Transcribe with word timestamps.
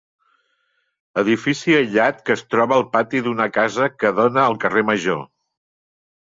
Edifici 1.23 1.75
aïllat 1.81 2.23
que 2.31 2.35
es 2.37 2.43
troba 2.55 2.77
al 2.79 2.87
pati 2.97 3.23
d'una 3.29 3.49
casa 3.61 3.93
que 3.99 4.15
dóna 4.23 4.49
al 4.49 4.61
carrer 4.67 4.87
Major. 4.93 5.25